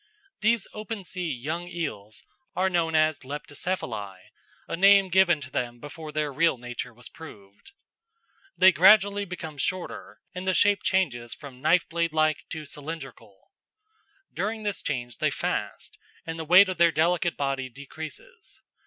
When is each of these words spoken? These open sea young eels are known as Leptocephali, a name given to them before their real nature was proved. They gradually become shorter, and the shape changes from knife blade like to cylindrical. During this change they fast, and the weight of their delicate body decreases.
These 0.39 0.67
open 0.73 1.03
sea 1.03 1.31
young 1.31 1.67
eels 1.67 2.23
are 2.55 2.71
known 2.71 2.95
as 2.95 3.19
Leptocephali, 3.23 4.17
a 4.67 4.75
name 4.75 5.09
given 5.09 5.39
to 5.41 5.51
them 5.51 5.79
before 5.79 6.11
their 6.11 6.33
real 6.33 6.57
nature 6.57 6.91
was 6.91 7.07
proved. 7.07 7.73
They 8.57 8.71
gradually 8.71 9.25
become 9.25 9.59
shorter, 9.59 10.19
and 10.33 10.47
the 10.47 10.55
shape 10.55 10.81
changes 10.81 11.35
from 11.35 11.61
knife 11.61 11.87
blade 11.87 12.13
like 12.13 12.39
to 12.49 12.65
cylindrical. 12.65 13.51
During 14.33 14.63
this 14.63 14.81
change 14.81 15.17
they 15.17 15.29
fast, 15.29 15.99
and 16.25 16.39
the 16.39 16.45
weight 16.45 16.67
of 16.69 16.77
their 16.79 16.91
delicate 16.91 17.37
body 17.37 17.69
decreases. 17.69 18.59